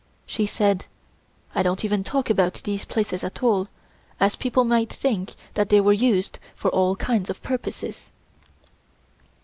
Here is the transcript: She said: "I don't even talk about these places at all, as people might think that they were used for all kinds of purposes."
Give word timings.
She 0.25 0.47
said: 0.47 0.85
"I 1.53 1.61
don't 1.61 1.85
even 1.85 2.03
talk 2.03 2.31
about 2.31 2.55
these 2.63 2.85
places 2.85 3.23
at 3.23 3.43
all, 3.43 3.67
as 4.19 4.35
people 4.35 4.63
might 4.63 4.91
think 4.91 5.35
that 5.53 5.69
they 5.69 5.79
were 5.79 5.93
used 5.93 6.39
for 6.55 6.71
all 6.71 6.95
kinds 6.95 7.29
of 7.29 7.43
purposes." 7.43 8.09